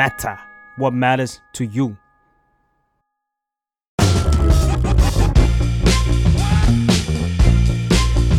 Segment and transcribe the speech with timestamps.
[0.00, 0.36] matter
[0.80, 1.86] what matters to you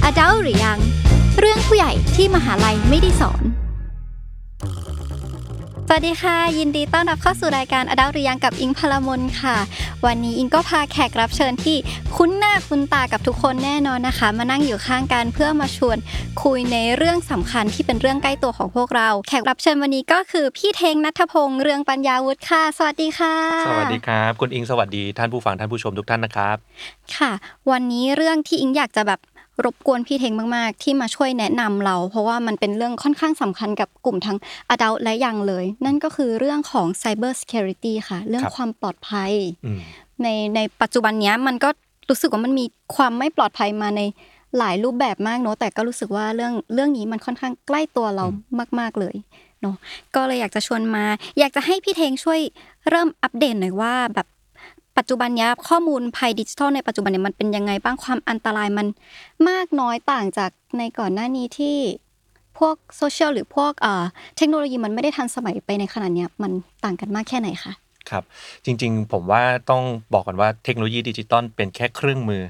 [0.04, 0.80] อดัลหรือยัง
[1.40, 3.44] เรื่องผู้ใหญ่ที่มหาลัยไม่ได้สอน
[5.90, 9.58] สวัสดีค่ะ ยินดีต้อนรับเข้าสู่รายการอดัลหรือยังกับอิงพลมนค่ะ
[10.06, 11.78] วันนี้อิงก็พาแขกรับเชิญที่
[12.16, 15.98] คุ้นหน้าคุ้นตากับทุกคนแน่นอนนะคะ มานั่งอยู่ข้างกันเพื่อมาชวน
[16.44, 23.36] คุยในเรื่องสำคัญที่เป็นเรื่องใกล้ตัวของพวกเรา แขกรับเชิญวันนี้ก็คือพี่เทงนัทพงษ์เรืองปัญญาวุฒิค่ะ สวัสดีค่ะ
[23.68, 26.58] สวัสดีครับ คุณอิงสวัสดีท่านผู้ฟังท่านผู้ชมทุกท่านนะครับ
[27.16, 27.32] ค่ะ
[27.72, 29.20] วันนี้เรื่องที่อิงอยากจะแบบ
[29.66, 34.38] รบกวนพี่เทงมากๆ ที่มาช่วยแนะนำเรา เพราะว่ามันเป็นเรื่องค่อนข้างสำคัญกับกลุ่มทั้ง
[34.74, 39.32] adult และยังเลย นั่นก็คือเรื่องของ cyber security ค่ะ เรื่องครับความปลอดภัย
[39.66, 39.80] อืม
[40.24, 41.70] ในในปัจจุบันเนี้ยมันก็
[42.10, 44.02] รู้สึกว่ามันมีความไม่ปลอดภัยมาใน
[44.58, 48.26] หลายรูปแบบมากเนอะแต่ก็รู้สึกว่าเรื่องเรื่องนี้มันค่อนข้างใกล้ตัวเรา
[48.80, 49.16] มาก ๆเลย
[49.62, 49.76] เนาะ
[50.16, 51.06] ก็เลยอยากจะชวนมา
[51.40, 52.40] อยากจะให้พี่เท้งช่วย
[52.90, 54.28] เริ่มอัปเดตหน่อยว่าแบบ
[54.98, 58.88] ปัจจุบันนี้ข้อมูลภัยดิจิทัลในปัจจุบันเนี่ยมันเป็นยังไงบ้างความอันตรายมัน
[59.50, 61.78] มากน้อยต่างจากในก่อนหน้านี้ที่
[62.58, 63.74] พวกโซเชียลหรือพวก
[64.38, 66.52] เทคโนโลยีมันไม่ได้ทันสมัยไปในขนาดนี้มัน
[66.84, 67.74] ต่างกันมากแค่ไหนคะ
[68.10, 68.24] ครับ
[68.66, 72.44] จริงๆ ผมว่าต้องบอกก่อนว่าเทคโนโลยีดิจิตอลเป็นแค่เครื่องมือ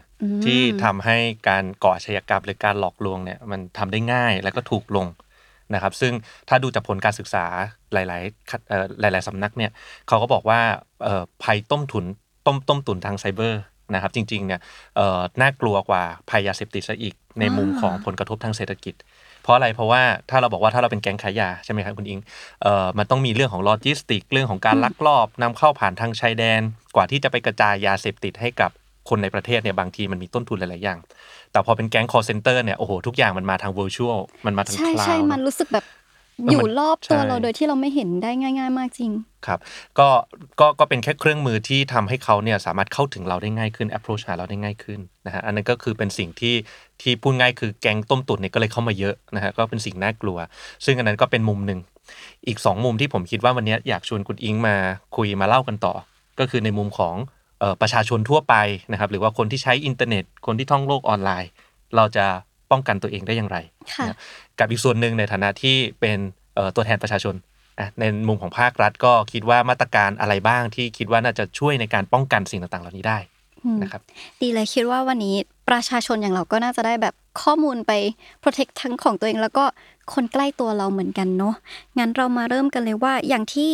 [0.46, 1.18] ที่ทำให้
[1.50, 5.08] การก่ออาชญากรรมหรือการหลอกลวงเนี่ยมันทำได้ง่ายแล้วก็ถูกลง
[5.74, 6.14] นะครับ ซึ่ง
[6.50, 7.46] ถ้าดูจากผลการศึกษา
[7.94, 9.72] หลายๆหลาย ๆสำนักเนี่ย
[10.08, 10.60] เขาก็บอกว่า
[11.44, 12.06] ภัยต้มถุน
[12.48, 13.62] ต้มต้มตุนทางไซเบอร์
[13.94, 14.60] นะครับจริงๆเนี่ย
[14.96, 18.96] เอ่อน่ากลัวกว่าภัยยาเสพติดซะอีกในมุมของผลกระทบทางเศรษฐกิจ
[19.44, 22.20] เพราะอะไรเพราะว่าถ้าเราบอกว่าถ้าเราเป็นแก๊งขายยาใช่ไหมครับคุณอิง
[22.64, 26.62] เอ่อมันต้องมีเรื่องของโลจิสติก เรื่องของการลักลอบนำเข้าผ่านทางชายแดน
[26.96, 28.72] กว่าที่จะไปกระจายยาเสพติดให้กับ
[29.10, 31.00] คนในประเทศเนี่ยบางทีมันมีต้นทุนหลาย ๆ อย่าง
[31.52, 39.12] แต่พอเป็นแก๊ง call center เนี่ยโอ้โหทุกอย่างมันมาทาง virtual มันมาทางใช่ cloud ใช่มันรู้สึกแบบเอออยู่มันรอบตัวใช่เราโดยที่เราไม่เห็นได้ง่าย ๆ มากจริง
[39.48, 39.60] ครับ
[40.00, 40.08] ก็
[40.60, 46.56] ก็ก็เป็นแค่เครื่องมือที่ทำให้เขาเนี่ยสามารถเข้าถึงเราได้ง่ายขึ้น approach หาเราได้ง่ายขึ้นนะฮะอันนั้นก็คือเป็นสิ่งที่
[47.02, 50.38] ที่พูดง่ายคือแก๊งต้มตุ๋นเนี่ยก็เลยเข้ามาเยอะนะฮะก็เป็นสิ่งน่ากลัว
[50.86, 51.80] ซึ่งอันนั้นก็เป็นมุมหนึ่ง
[52.48, 54.76] อีก 2 มุมที่ผมคิดว่าวันนี้อยากชวนคุณอิงมา
[55.18, 55.94] คุยมาเล่ากันต่อ
[56.40, 57.16] ก็คือในมุมของ
[57.60, 58.56] เอ่อประชาชนทั่วไป
[58.92, 61.50] นะครับหรือว่าคนที่ใช้อินเทอร์เน็ต คนที่ท่องโลกออนไลน์
[61.96, 62.26] เราจะ
[62.72, 63.58] ป้องกันตัวเองได้อย่างไร
[63.94, 64.18] ค่ะนะ
[64.60, 66.18] กับอีกส่วนหนึ่งในฐานะที่เป็น
[66.56, 67.36] เอ่อตัวแทนประชาชน
[67.80, 73.18] อะในมุมของภาครัฐก็คิดว่ามาตรการอะไรบ้างที่คิดว่าน่าจะช่วยในการป้องกันสิ่งต่างๆ เหล่านี้ได้
[73.64, 74.02] อืมนะครับ
[74.42, 75.36] ดีเลยคิดว่าวันนี้
[75.70, 77.92] ประชาชนอย่างเราก็น่าจะได้แบบข้อมูลไป
[78.44, 79.66] protect ทั้งของตัวเอง แล้วก็
[80.14, 81.56] คนใกล้ตัวเราเหมือนกันเนาะ
[81.98, 83.72] งั้นเรามาเริ่มกันเลยว่าอย่างที่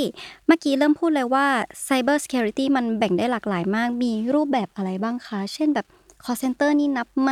[0.47, 1.45] เมื่อกี้เริ่มพูดเลยว่า
[1.87, 5.87] cyber security มันแบ่งได้หลากหลายมาก มีรูปแบบอะไรบ้างคะ เช่นแบบ
[6.23, 7.31] call center นี่นับไหม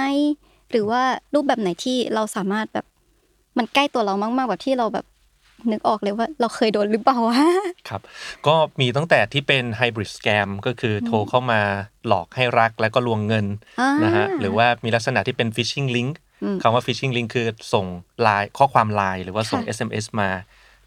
[0.72, 1.02] หรือว่า
[1.34, 2.86] รูปแบบไหนที่เราสามารถแบบ
[3.58, 5.06] มันใกล้ตัวเรามากๆแบบที่เราแบบ
[5.72, 7.38] นึกออกเลยว่าเราเคยโดนหรือเปล่าวะ
[7.90, 8.02] ครับ
[8.48, 11.62] ก็มีตั้งแต่ที่เป็นไฮบริดสแกมก็คือโทรเข้ามา
[12.08, 13.46] หลอกให้รักแล้วก็ลวงเงิน
[13.82, 16.12] อ่านนะฮะหรือว่ามีลักษณะที่เป็น phishing link
[16.44, 17.86] อืมคำว่า phishing link คือส่ง
[18.22, 20.30] ไลน์ข้อความไลน์หรือว่าส่งค่ะ SMS มา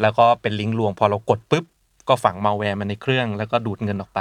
[0.03, 1.65] แล้วก็เป็นลิงก์ลวงพอเรากดปุ๊บ
[2.09, 4.21] ก็ฝังมาแวร์มาในเครื่อง แล้วก็ดูดเงินออกไป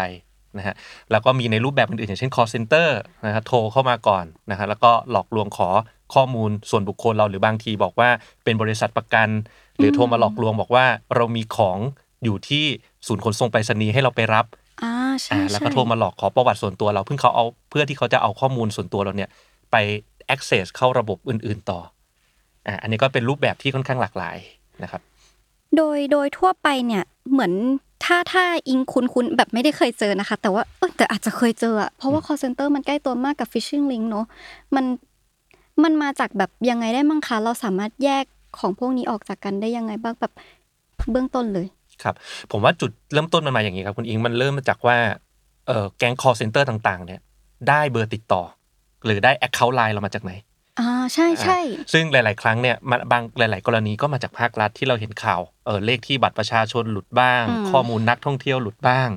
[0.58, 0.76] นะฮะ
[1.12, 2.88] แล้วก็มีในรูปแบบอื่นๆอย่างเช่น call center
[3.26, 5.70] นะฮะโทรเข้ามาก่อนนะฮะแล้วก็หลอกลวงขอ
[6.14, 8.10] ข้อมูลส่วนบุคคลเราหรือบางทีบอกว่า
[8.44, 9.30] เป็นบริษัทประกัน
[9.78, 11.78] หรือโทรมาหลอกลวงบอกว่าเรามีของ
[12.24, 12.66] อยู่ที่
[13.08, 14.46] ศูนย์ขนส่งไปรษณีย์ให้เราไปรับ
[14.84, 19.30] อ่าใช่อ่าแล้วก็ใช่โทรมาหลอกขอประวัติส่วนตัวเราเพิ่งเขาเอาเพื่อที่เขาจะเอาข้อมูลส่วนตัวเราเนี่ย
[19.72, 19.76] ไป
[20.34, 21.80] access เข้าระบบอื่น ๆต่อ
[22.68, 24.38] อ่าอันนี้ก็เป็นรูปแบบที่ค่อนข้างหลากหลาย
[24.84, 25.02] นะครับ
[25.78, 27.54] โดยโดยทั่วไปเนี่ยเหมือน
[28.06, 34.26] ถ้าถ้าอิงคุ้นคุ้นๆแบบไม่ได้เคยเจอนะคะ แต่ว่าเออแต่อาจจะเคยเจออะเพราะว่า call center มันใกล้ตัวมากกับ phishing link เนอะ
[34.76, 34.86] มัน
[35.84, 38.26] มันมาจากแบบยังไงได้มั่งคะเราสามารถแยก
[38.60, 40.34] ของพวกนี้ออกจากกันได้ยังไงบ้างแบบ
[41.12, 41.68] เบื้องต้นเลย
[42.04, 42.16] ครับ
[42.52, 44.98] ผมว่าจุดเริ่มต้นมันมาอย่างนี้ครับคุณอิงมันเริ่มมาจากว่า
[45.68, 47.22] เออแก๊ง call center ต่างๆ เนี่ย
[47.70, 48.42] ได้เบอร์ติดต่อ
[49.06, 50.32] หรือได้ account line เรามาจากไหน
[50.80, 59.10] อ่าใช่ใช่อ่าซึ่งหลาย ๆ ครั้งเนี่ยมันบางหลาย ๆ กรณีก็มาจากภาครัฐที่เราเห็นข่าวเออเลขที่บัตรประชาชนหลุดบ้าง ข้อมูลนักท่องเที่ยวหลุดบ้าง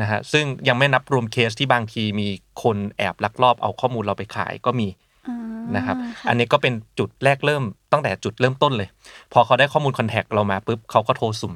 [0.00, 2.28] นะฮะซึ่งยังไม่นับรวมเคสที่บางทีมี
[2.62, 4.88] คนแอบลักลอบเอาข้อมูลเราไปขายก็มี
[5.28, 5.38] อ่า
[5.76, 8.88] นะครับค่ะอันนี้ก็เป็นจุดแรกเริ่มตั้งแต่จุดเริ่มต้นเลย
[9.32, 11.54] พอเขาได้ข้อมูลคอนแทคเรามาปุ๊บเขาก็โทรสุ่ม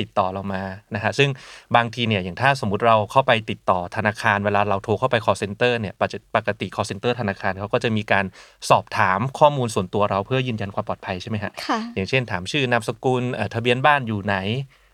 [0.00, 0.62] ติดต่อเรามา
[0.94, 1.30] นะฮะซึ่ง
[1.76, 8.24] บางทีเนี่ยอย่างถ้าสมมุติเราเข้าไปติดต่อธนาคารเวลาเราโทรเข้าไป call center เนี่ยปกติปกติ call center ธนาคารเขาก็จะมีการ
[8.70, 14.36] สอบถามข้อมูลส่วนตัวเราเพื่อยืนยันความปลอดภัยใช่ไหมฮะค่ะอย่างเช่นถามชื่อนามสกุลเอ่อทะเบียนบ้านอยู่ไหน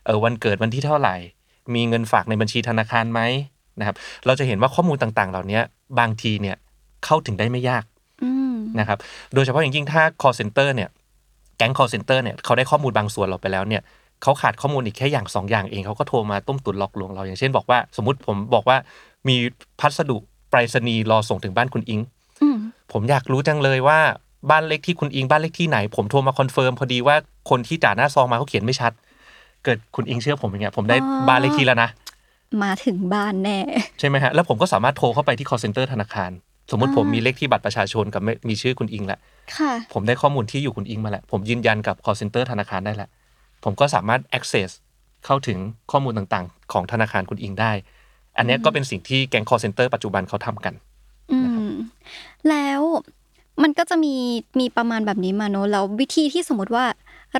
[0.06, 1.16] เออวันเกิดวันที่เท่าไหร่
[1.74, 3.20] มีเงินฝากในบัญชีธนาคารไหม
[3.78, 5.60] นะครับเราจะเห็นว่าข้อมูลต่างๆ เหล่านี้
[5.98, 6.56] บางทีเนี่ย
[7.04, 7.84] เข้าถึงได้ไม่ยาก
[8.22, 8.98] อืมนะครับ
[9.34, 10.88] โดยเฉพาะอย่างยิ่งถ้า call center เนี่ย
[11.56, 13.82] แก๊ง call center เนี่ยเขาได้ข้อมูลบางส่วนเราไปแล้วเนี่ย
[14.22, 18.76] เขาขาดข้อมูลอีกแค่อย่างสองอย่างเองเขาก็โทรมาต้มตุ๋นหลอกลวงเราอย่างเช่นบอกว่า สมมติผมบอกว่า
[19.28, 19.36] มี
[19.80, 20.16] พัสดุ
[20.50, 22.00] ไปรษณีย์รอส่งถึงบ้านคุณอิง
[22.42, 22.56] อืม
[22.92, 24.00] ผมอยากรู้จังเลยว่า
[24.50, 27.16] บ้านเลขที่คุณอิงบ้านเลขที่ไหน ผมโทรมา confirm พอดีว่า
[27.50, 28.92] คนที่จ่าหน้าซองมาเขาเขียนไม่ชัด
[29.64, 30.96] เกิดคุณอิงเชื่อผมอย่างเงี้ยผมได้
[31.28, 31.90] บ้านเลขที่แล้วนะ
[32.62, 33.58] มาถึงบ้านแน่
[33.98, 36.30] ใช่ไหมฮะ แล้วผมก็สามารถโทรเข้าไปที่ call center ธนาคาร
[36.70, 39.18] สมมติอ่าผมมีเลขที่บัตรประชาชนกับไม่มีชื่อคุณอิงแหละ
[39.56, 43.08] ค่ะผมได้ข้อมูลที่อยู่คุณอิงมาแล้วผมยืนยันกับ call center ธนาคารได้แล้ว
[43.64, 44.70] ผมก็สามารถ access
[45.26, 45.58] เข้าถึง
[45.90, 47.72] ข้อมูลต่างๆ ของธนาคารคุณอิงได้
[48.36, 50.74] อันเนี้ยก็เป็นสิ่งที่แก๊ง call center ปัจจุบันเขาทำกัน
[51.32, 51.70] อืม
[52.48, 52.80] แล้ว
[53.62, 54.14] มันก็จะมี
[54.60, 56.84] มีประมาณแบบนี้มาเนอะแล้ววิธีที่สมมติว่า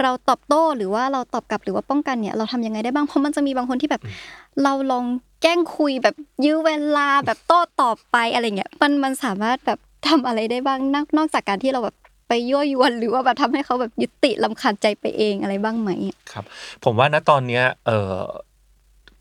[0.00, 4.02] เราตอบโต้หรือว่าเราตอบกลับหรือว่าป้องกันเนี่ย เราทำยังไงได้บ้างเพราะมันจะมีบางคนที่แบบ
[4.62, 5.05] เราลอง
[5.43, 6.14] แกล้งคุยแบบ
[6.44, 9.78] ยื้อเวลาแบบโต้ตอบไปอะไรเงี้ยมันมันสามารถแบบ
[10.08, 11.96] ทำอะไรได้บ้างนอกนอกจากการที่เราแบบ
[12.31, 15.91] ไปยั่วยวนหรือว่าแบบทำให้เขาแบบยึดติลำคาญใจไปเองอะไรบ้างไหม
[16.32, 16.44] ครับ
[16.85, 18.21] ผมว่าณตอนเนี้ยเอ่อ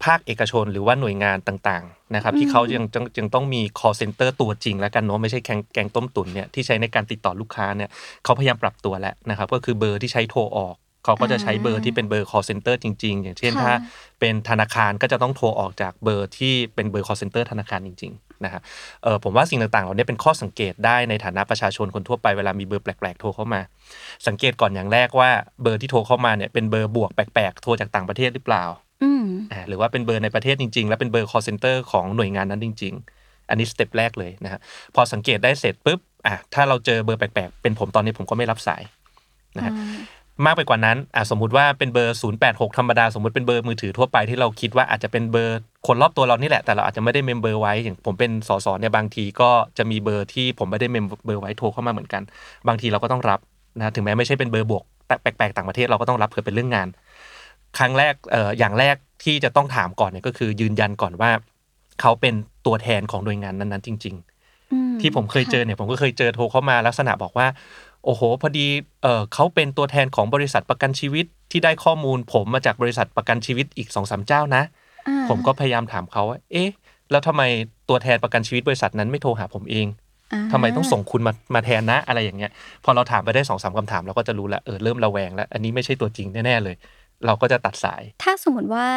[0.04, 7.90] ภาคเอกชนหรือว่าหน่วยงานต่างๆนะครับที่เขายังยังยังต้องมี call center ตัวจริง แล้วกันเนาะไม่ใช่แกงแกงต้มตุ๋นเนี่ยที่ใช้ในการติดต่อลูกค้าเนี่ย
[8.24, 10.76] เขาพยายามปรับตัวแล้วนะครับก็คือเบอร์ที่ใช้โทรออก
[11.10, 13.74] เขาก็จะใช้เบอร์ที่เป็นเบอร์ call center จริง ๆ อย่างเช่นค่ะถ้า
[14.20, 18.62] เป็นธนาคารก็จะต้องโทรออกจากเบอร์ที่เป็นเบอร์ call center ธนาคารจริง ๆ นะฮะ
[19.04, 23.62] เออผมว่าสิ่งต่างๆ เหล่านี้เป็นข้อสังเกตได้ในฐานะประชาชนคนทั่วไปเวลามีเบอร์แปลก ๆ โทรเข้ามา
[24.28, 25.30] สังเกตก่อนอย่างแรกว่า
[25.64, 28.64] เบอร์ที่โทรเข้ามาเนี่ยเป็นเบอร์บวกแปลกๆ โทรจากต่างประเทศหรือเปล่า
[29.04, 34.60] อืมอ่าหรือว่าเป็นเบอร์ในประเทศจริง ๆ แล้วเป็นเบอร์ call center ของหน่วยงานนั้นจริง ๆ อันนี้ step แรกเลยนะฮะ
[34.96, 38.82] พอสังเกตได้เสร็จปุ๊บอะถ้าเราเจอเบอร์แปลกๆ เป็นผมตอนนี้ผมก็ไม่รับสาย
[39.58, 39.74] นะฮะ
[40.46, 52.22] มากไปกว่านั้นอะสมมุติว่าเป็นเบอร์ 086 ธรรมดา สมมติเป็นเบอร์มือถือทั่วไปที่เราคิดว่าอาจจะเป็นเบอร์คนรอบตัวเรานี่แหละแต่เราอาจจะไม่ได้เมมเบอร์ไว้อย่างผมเป็นสสเนี่ยบางทีก็จะมีเบอร์ที่ผมไม่ได้เมมเบอร์ไว้โทรเข้ามาเหมือนกัน
[52.68, 53.40] บางทีเราก็ต้องรับ
[53.78, 56.88] นะถึงแม้ไม่ใช่เป็นเบอร์บวกแต่แปลกๆต่างประเทศเราก็ต้องรับเผื่อเป็นเรื่องงาน
[57.78, 61.32] ครั้งแรกเอ่ออย่างแรกที่จะต้องถามก่อนเนี่ยก็คือยืนยันก่อนว่า
[62.02, 62.34] เขาเป็น
[62.66, 64.16] ตัวแทนของหน่วยงานนั้นๆ จริง
[64.72, 67.48] อืๆที่ผมเคยเจอเนี่ยผมก็เคยเจอโทรเข้ามาลักษณะบอกว่า
[68.06, 68.68] โอ้โห พอดี
[69.04, 74.64] เออเขาเป็นตัวแทนของบริษัทประกันชีวิตที่ได้ข้อมูล ผมมาจากบริษัทประกันชีวิตอีกสองสามเจ้านะ
[75.08, 76.70] อ่าผมก็พยายามถามเขาว่าเอ๊ะ
[77.12, 77.42] แล้วทำไม
[77.90, 79.88] ตัวแทนประกันชีวิตบริษัทนั้นไม่โทรหาผมเอง
[80.34, 82.52] อ่าทำไมต้องส่งคุณมามาแทนนะอะไรอย่างเงี้ย
[82.84, 86.76] พอเราถามไปได้สองสามคำถามเราก็จะรู้แล้วเออเริ่มระแวงแล้ว อันนี้ไม่ใช่ตัวจริงแน่ๆเลย
[87.26, 88.88] เราก็จะตัดสาย ถ้าสมมติว่า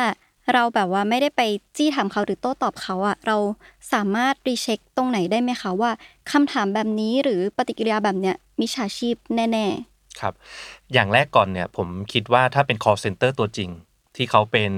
[0.52, 1.42] เราแบบว่าไม่ได้ไป
[1.76, 3.36] จี้ถามเขาหรือโต้ตอบเขาอะเรา
[3.92, 5.90] สามารถรีเช็คตรงไหนได้ไหมคะว่า
[6.32, 9.66] คำถามแบบนี้หรือปฏิกิริยาแบบเนี้ยมิจฉาชีพแน่
[10.20, 10.34] ครับ
[10.92, 13.70] อย่างแรกก่อนเนี่ยผมคิดว่าถ้าเป็น call center ตัวจริง
[14.16, 14.70] ที่เขาเป็น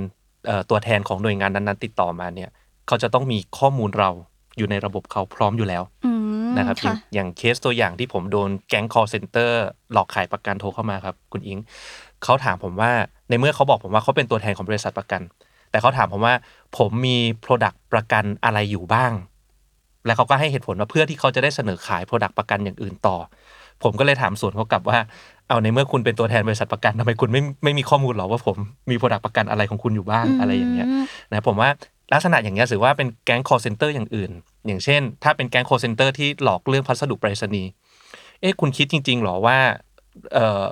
[0.47, 2.51] เอ่อตัวแทนของหน่วยงานนั้นๆ ติดต่อมาเนี่ย
[2.87, 4.11] เขาจะต้องมีข้อมูลเรา
[4.57, 6.13] อยู่ในระบบเขาพร้อมอยู่แล้วๆอื
[6.47, 9.51] มนะครับอย่าค่ะงอย่างเคสตัวอย่างที่ผมโดนแก๊ง call center
[9.93, 11.59] หลอกขายประกันโทรเข้ามาครับ คุณอิง
[12.23, 12.93] เขาถามผมว่า
[13.29, 15.23] ในเมื่อเขาบอกผมว่าเขาเป็นตัวแทนของบริษัทประกัน
[15.75, 16.35] แต่เขาถามผมว่า
[16.79, 19.13] ผมมี Product ประกันอะไรอยู่บ้าง
[20.07, 23.17] แล้วเขาก็ให้เหตุผลว่าเพื่อที่เขาจะได้เสนอขาย Product ประกันอย่างอื่นต่อ
[23.83, 24.99] ผมก็เลยถามสวนเขากลับว่า
[25.49, 28.57] เอาในเมื่อคุณเป็นตัวแทนบริษัทประกันทำไมคุณไม่ไม่มีข้อมูลหรอว่าผม
[28.91, 31.71] มี Product ประกันอะไรของคุณอยู่บ้างอะไรอย่างเงี้ยมนะผมว่า
[32.13, 34.31] ลักษณะอย่างเงี้ยถือว่าเป็นแก๊ง call center อย่างอื่น
[34.67, 37.71] อย่างเช่น ถ้าเป็นแก๊ง call center ที่หลอกเรื่องพัสดุไปรษณีย์
[38.41, 39.59] เอ๊ะคุณคิดจริง ๆหรอว่า
[40.35, 40.65] เอ่อ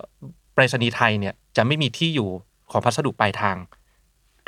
[0.55, 2.29] ไปรษณีย์ไทยเนี่ยจะไม่มีที่อยู่
[2.71, 3.57] ของพัสดุปลายทาง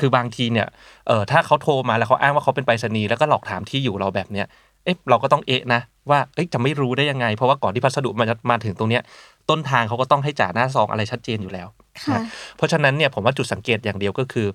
[0.01, 0.69] คือบางทีเนี่ย
[1.07, 4.47] เอ่อถ้าเขาโทรมาแล้วเขาอ้างว่าเขาเป็นไปรษณีย์แล้วก็หลอกถามที่อยู่เราแบบเนี้ย
[4.85, 9.03] เอ๊ะเราก็ต้องเอะนะว่าเอ๊ะจะไม่รู้ได้ยังไง เพราะว่าก่อนที่พัสดุมันจะมาถึงตรงเนี้ย
[9.51, 11.69] ต้นทางเขาก็ต้องให้จ่าหน้าซองอะไรชัดเจนอยู่แล้ว
[12.07, 12.19] ค่ะ
[12.57, 14.47] เพราะฉะนั้นเนี่ยผมว่าจุดสังเกตอย่างเดียวก็คือ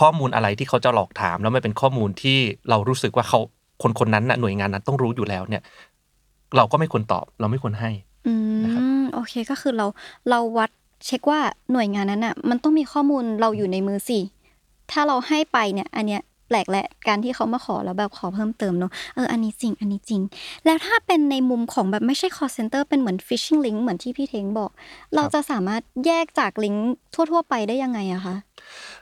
[0.00, 2.38] ข้อมูลอะไรที่เขาจะหลอกถาม แล้วมันเป็นข้อมูลที่
[2.70, 3.40] เรารู้สึกว่าเขา
[3.82, 5.62] คนคนนั้นน่ะหน่วยงานนั้นต้องรู้อยู่แล้วเนี่ย
[6.56, 7.90] เราก็ไม่ควรตอบ เราไม่ควรให้
[8.26, 9.86] อืนะครับมโอเคก็คือเรา
[10.30, 10.70] เราวัด
[11.06, 11.40] เช็คว่า
[11.72, 14.18] หน่วยงานนั้นอะ มันต้องมีข้อมูลเราอยู่ในมือสิ
[14.92, 20.20] ถ้าเราให้ไปเนี่ยอันเนี้ยแปลกแหละการที่เขามาขอแล้วแบบขอเพิ่มเติมเนอะเอออันนี้จริง อันนี้จริง
[20.64, 24.70] แล้วถ้าเป็นในมุมของแบบไม่ใช่ call center เป็นเหมือน phishing link เหมือนที่พี่เทงบอก
[25.14, 28.36] เราจะสามารถแยกจากลิงก์ทั่ว ๆ ไปได้ยังไงอะคะ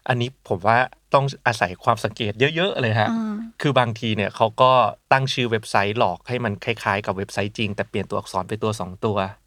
[0.09, 0.79] อันนี้ผมว่า
[1.15, 4.73] ต้องอาศัยความสังเกตเยอะ ๆ เลยฮะอ่าคือบางทีเนี่ยเขาก็
[5.13, 9.44] ตั้งชื่อเว็บไซต์หลอกให้มันคล้ายๆ กับเว็บไซต์จริง แต่เปลี่ยนตัวอักษรไปตัว 2 ตัวอ๋อ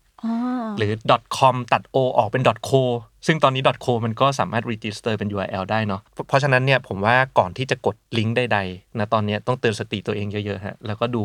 [0.77, 0.91] หรือ
[1.37, 2.81] .com ตัด o ออกเป็น .co
[3.27, 11.23] ซึ่งตอนนี้ .co มันก็สามารถ register เป็น URL ได้เนาะเพราะเพราะฉะนั้นเนี่ยผมว่าก่อนที่จะกดลิงก์ใดๆนะตอนเนี้ยต้องเตือนสติตัวเองเยอะๆฮะแล้วก็ดู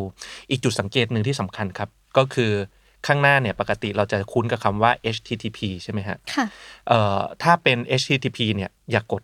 [0.50, 2.52] อีกจุดสังเกตหนึ่งที่สำคัญครับ ก็คือ
[3.06, 6.46] ข้างหน้าเนี่ยปกติเราจะคุ้นกับคำว่า HTTP ใช่ไหมฮะค่ะ
[6.88, 9.22] เอ่อถ้าเป็น HTTP เนี่ยอย่ากด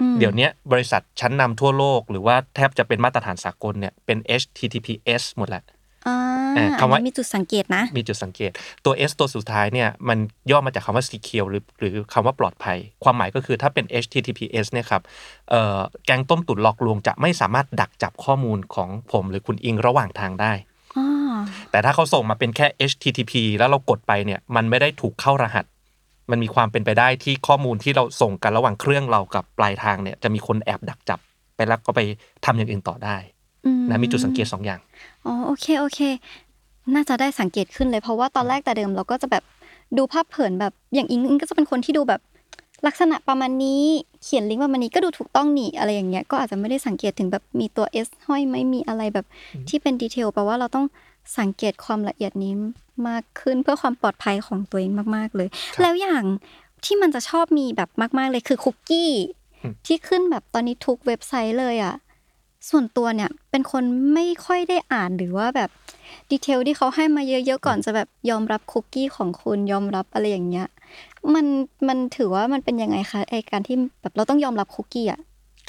[0.00, 5.62] อืมเดี๋ยวเนี้ยบริษัทชั้นนำทั่วโลก หรือว่าแทบจะเป็นมาตรฐานสากลเนี่ยเป็น HTTPS หมดแหละ
[6.08, 6.18] อ่า
[6.56, 8.50] อ่าอันคำว่านี้มีจุดสังเกตนะ มีจุดสังเกต
[8.84, 10.18] ตัว S ตัวสุดท้ายเนี่ยมัน
[10.50, 15.02] ย่อมาจากคำว่า secure หรือหรือคำว่าปลอดภัย ความหมายก็คือถ้าเป็น HTTPS เนี่ยครับ
[15.50, 20.52] เอ่อแกงต้มตุ๋นหลอกลวงจะไม่สามารถดักจับข้อมูลของผมหรือคุณอิงระหว่างทางได้
[20.96, 21.06] อ๋อ
[21.70, 25.64] แต่ถ้าเขาส่งมาเป็นแค่ HTTP แล้วเรากดไปเนี่ยมันไม่ได้ถูกเข้ารหัส
[26.30, 31.18] มันมีความเป็นไปได้ที่ข้อมูลที่เราส่งกันระหว่างเครื่องเรากับปลายทางเนี่ยจะมีคนแอบดักจับ
[31.56, 32.00] ไปแล้วก็ไป
[32.44, 33.37] ทำอย่างอื่นต่อได้อื
[33.90, 34.80] นะมีจุดสังเกตสองอย่าง
[35.26, 36.00] อ๋อโอเคโอเค
[36.94, 39.44] น่าจะได้สังเกตขึ้นเลยเพราะว่าตอนแรกแต่เดิมเราก็จะแบบ
[39.96, 42.20] ดูภาพเผินแบบอย่างอิงอิงก็จะเป็นคนที่ดูแบบ
[42.86, 43.82] ลักษณะประมาณนี้
[44.22, 49.26] เขียนลิงก์ประมาณนี้ก็ดูถูกต้องนี่อะไรอย่างเงี้ยก็อาจจะไม่ได้สังเกตถึงแบบมีตัว S ห้อยไหม่มีอะไรแบบ
[49.68, 50.86] ที่เป็น detail แปลว่าเราต้อง
[51.38, 52.52] สังเกตความละเอียดนี้
[53.08, 56.24] มากขึ้นเพื่อความปลอดภัยของตัวเองมากๆเลยครับแล้วอย่าง
[56.84, 57.88] ที่มันจะชอบมีแบบ
[58.18, 59.12] มาก ๆเลยคือคุกกี้
[59.62, 61.94] อืมที่ขึ้นแบบตอนนี้ทุกเว็บไซต์เลยอะ
[62.70, 63.84] ส่วนตัวเนี่ยเป็นคน
[64.14, 65.70] ไม่ค่อยได้อ่านหรือว่าแบบ
[66.30, 70.66] detail ที่เขาให้มาเยอะๆก่อนจะแบบยอมรับคุกกี้ของคุณยอมรับอะไรอย่างเงี้ย
[71.34, 71.46] มัน
[71.88, 75.20] มันถือว่ามันเป็นยังไงคะไอ้การที่แบบเราต้องยอมรับคุกกี้อะ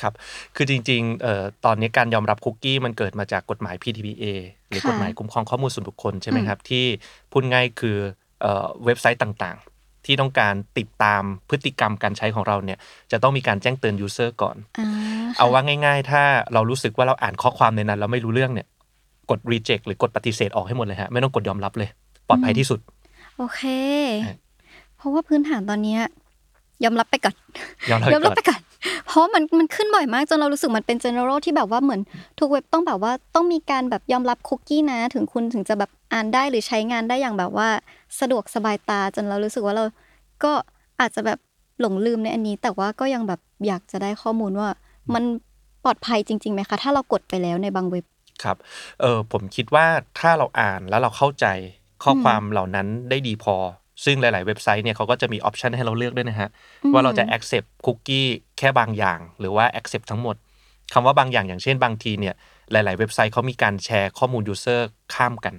[0.02, 0.14] ครับ
[0.56, 4.24] คือจริงๆเอ่อตอนนี้การยอมรับคุกกี้มันเกิดมาจากกฎหมาย PDPA
[4.70, 6.86] หรือค่ะกฎหมายคุ้มครองข้อมูลส่วนบุคคลใช่ไหมอืมครับที่
[7.32, 7.98] พูดง่ายคือ
[8.42, 12.78] เอ่อเว็บไซต์ต่างๆ ที่ต้องการติดตามพฤติกรรมการใช้ของเราเนี่ย
[13.12, 14.90] จะต้องมีการแจ้งเตือน user ก่อนอ่า
[15.38, 18.68] เอาว่าง่าย ๆ ถ้าเรารู้สึกว่าเราอ่านข้อความในนั้น แล้วไม่รู้เรื่องเนี่ย
[19.30, 21.90] กด reject หรือกดปฏิเสธออกให้หมดเลยฮะ ไม่ต้องกดยอมรับเลย
[22.28, 22.80] ปลอดภัยที่สุด
[23.38, 23.62] โอเค
[24.24, 24.36] ใช่
[24.98, 25.98] เพราะว่าพื้นฐานตอนเนี้
[26.84, 27.36] ยยอมรับไปก่อน
[27.90, 28.60] ยอมรับยอมรับก่ไปอนก่อน
[29.08, 32.02] เพราะมันมันขึ้นบ่อยมากจนเรารู้สึกมันเป็น general ที่แบบว่าเหมือน
[32.40, 37.70] ทุกเว็บต้องแบบว่าต้องมีการแบบยอมรับคุกกี้นะ ถึงคุณถึงจะแบบอ่านได้หรือใช้งานได้อย่างแบบว่า
[38.20, 39.84] สะดวกสบายตาจนเรารู้สึกว่าเรา
[40.44, 40.52] ก็
[41.00, 41.40] อาจจะแบบ
[41.80, 44.68] หลงลืมในอันนี้ แต่ว่าก็ยังแบบอยากจะได้ข้อมูลว่า
[45.14, 45.24] มัน
[45.84, 48.06] ปลอดภัยจริงๆไหมคะ ถ้าเรากดไปแล้วในบางเว็บ
[48.44, 48.58] ครับ
[49.02, 49.86] เออผมคิดว่า
[50.20, 51.46] ถ้าเราอ่านแล้วเราเข้าใจ
[52.04, 53.56] ข้อความเหล่านั้นได้ดีพอ
[54.06, 56.50] ซึ่งหลาย ๆ เว็บไซต์เนี่ยเขาก็จะมีออปชันให้เราเลือกด้วยนะฮะ
[56.84, 58.28] อืมว่าเราจะ accept คุกกี้
[58.58, 60.36] แค่บางอย่าง หรือว่า accept ทั้งหมด
[60.94, 62.36] คำว่าบางอย่างอย่างเช่นบางทีเนี่ย
[62.72, 64.82] หลาย ๆ เว็บไซต์เขามีการแชร์ข้อมูล user
[65.14, 65.56] ข้ามกัน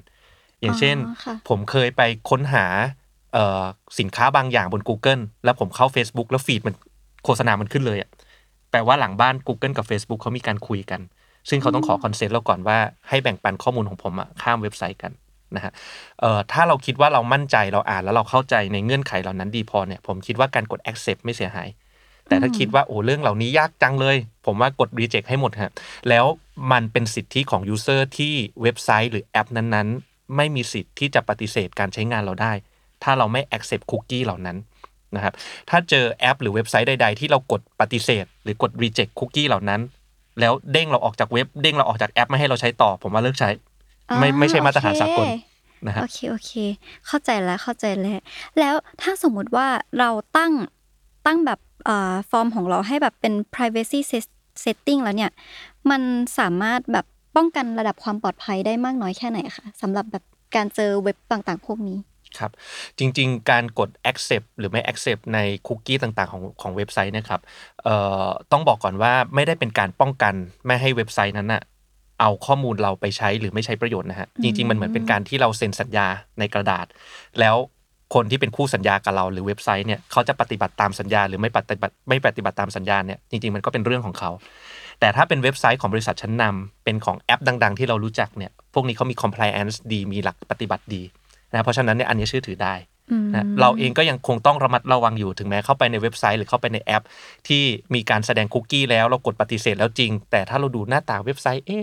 [0.60, 2.66] อย่างเช่นอ๋อค่ะผมเคยไปค้นหา
[3.32, 3.64] เอ่อ
[3.98, 6.74] สินค้าบางอย่างบน Google แล้วผมเข้า Facebook แล้วฟีดมัน
[7.24, 8.10] โฆษณามันขึ้นเลยอะ
[8.70, 11.00] แปลว่าหลังบ้าน Google กับ Facebook เขามีการคุยกัน
[11.48, 12.78] ซึ่งเขาต้องขอ consent เราก่อนว่า
[13.08, 15.12] ให้แบ่งปันข้อมูลของผมอะข้ามเว็บไซต์กัน
[15.56, 15.72] นะฮะ
[16.20, 21.68] เอ่อถ้าเราคิดว่าเรามั่นใจเราอ่านแล้วเราเข้าใจในเงื่อนไขเหล่านั้นดีพอเนี่ยผมคิดว่าการกด accept ไม่เสียหาย
[22.28, 24.16] แต่ถ้าคิดว่าโอ้เรื่องเหล่านี้ยากจังเลย
[24.46, 25.72] ผมว่ากด reject ให้หมดฮะ
[26.08, 26.26] แล้ว
[26.72, 32.52] มันเป็นสิทธิของ user ที่เว็บไซต์หรือแอปนั้นๆ ไม่มีสิทธิ์ที่จะปฏิเสธการใช้งานเราได้
[33.02, 34.56] ถ้าเราไม่ accept cookie เหล่านั้น
[35.16, 35.34] นะครับ
[35.70, 39.80] ถ้าเจอแอปหรือเว็บไซต์ใด ๆ ที่เรากดปฏิเสธ หรือกด reject cookie เหล่านั้น
[40.40, 43.50] แล้วเด้งเราออกจากเว็บเด้งเราออกจากแอปไม่ให้เราใช้ต่อ ผมว่าเลิกใช้
[44.18, 45.26] ไม่อ่าไม่ใช่มาตรฐานโอเคสากล
[45.86, 46.52] นะฮะโอเคโอเค
[47.06, 48.20] เข้าใจแล้วเข้าใจแล้ว
[48.58, 49.66] แล้วถ้าสมมุติว่า
[49.98, 50.52] เราตั้ง
[51.26, 55.32] ตั้งแบบเอ่อฟอร์มของเราให้แบบเป็น privacy set- setting แล้วเนี่ย
[55.90, 56.02] มัน
[56.38, 60.24] สามารถแบบป้องกันระดับความปลอดภัยได้มากน้อยแค่ไหนคะสำหรับแบบ
[60.56, 61.98] การเจอเว็บต่างๆ พวกนี้
[62.38, 62.50] ครับ
[62.98, 67.40] จริงๆ การกด accept หรือไม่ accept ในคุกกี้ต่างๆ ของของเว็บไซต์นะครับ
[67.84, 70.34] เอ่อต้องบอกก่อนว่าไม่ได้เป็นการป้องกัน
[70.66, 71.62] ไม่ให้เว็บไซต์นั้นน่ะ
[72.20, 76.06] เอาข้อมูลเราไปใช้หรือไม่ใช้ประโยชน์นะฮะจริง ๆ มันเหมือนเป็นการที่เราเซ็นสัญญา
[76.38, 76.86] ในกระดาษ
[77.40, 77.56] แล้ว
[78.14, 84.30] คนที่เป็นคู่สัญญากับเราหรือเว็บไซต์เนี่ยเขาจะปฏิบัติตามสัญญา หรือไม่ปฏิบัติไม่ปฏิบัติตามสัญญาเนี่ยจริงๆมันก็เป็นเรื่องของเขา
[85.00, 91.02] แต่ถ้าเป็นเว็บไซต์ของบริษัทชั้นนำเป็นของแอปดัง ๆ ที่เรารู้จักเนี่ยพวกนี้เขามี compliance ดีมีหลักปฏิบัติดี
[91.52, 92.99] นะเพราะฉะนั้นเนี่ยอันนี้เชื่อถือได้อืม
[93.34, 97.04] นะเราเองก็ยังคงต้องระมัดระวังอยู่ถึงแม้เข้าไปในเว็บไซต์หรือเข้าไปในแอป
[97.48, 97.62] ที่
[97.94, 101.82] มีการแสดงคุกกี้แล้วเรากดปฏิเสธแล้วจริง แต่ถ้าเราดูหน้าตาเว็บไซต์เอ๊ะ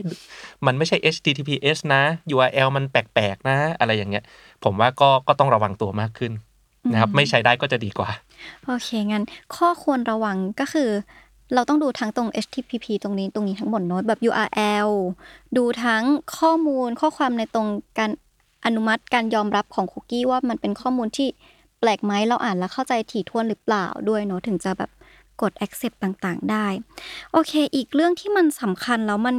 [0.66, 2.02] มันไม่ใช่ HTTPS นะ
[2.34, 4.24] URL มันแปลกๆนะ อะไรอย่างเงี้ย
[4.64, 6.32] ผมว่าก็ก็ต้องระวังตัวมากขึ้น
[6.94, 8.10] นะครับ ไม่ใช้ได้ก็จะดีกว่า
[8.66, 9.24] โอเค งั้น
[9.56, 10.90] ข้อควรระวังก็คือ
[11.54, 14.90] เราต้องดูทั้งตรง HTTP ตรงนี้ตรงนี้ทั้งหมดเนอะแบบ URL
[15.58, 16.04] ดูทั้ง
[16.38, 17.68] ข้อมูลข้อความในตรง
[18.00, 18.12] การ
[18.66, 21.28] อนุมัติการยอมรับของคุกกี้ว่ามันเป็นข้อมูลที่
[21.80, 24.92] แปลกไหมเราอ่านแล้วเข้าใจถี่ถ้วนหรือเปล่าด้วยเนอะถึงจะแบบ
[25.42, 26.68] กด accept ต่างๆ ได้
[27.32, 29.36] โอเค อีกเรื่องที่มันสำคัญแล้วมัน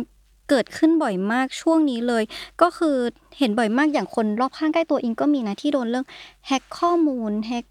[0.49, 2.25] เกิดขึ้นบ่อยมากช่วงนี้เลย
[2.63, 2.97] ก็คือ
[3.39, 6.07] เห็นบ่อยมากอย่างคนรอบข้างใกล้ตัวอิงก็มีนะที่โดนเรื่อง
[6.47, 7.65] แฮกข้อมูลแฮก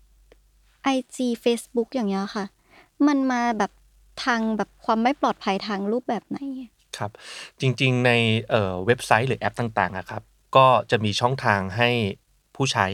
[0.95, 2.45] IG Facebook อย่างเงี้ยค่ะ
[3.07, 3.71] มันมาแบบ
[4.23, 6.37] ทางแบบความไม่ปลอดภัยทางรูปแบบไหน
[6.97, 7.11] ครับ
[7.59, 8.11] จริงๆ ใน
[8.49, 10.21] เอ่อเว็บไซต์หรือแอปต่างๆอะครับ
[10.55, 11.89] ก็จะมีช่องทางให้
[12.55, 12.87] ผู้ใช้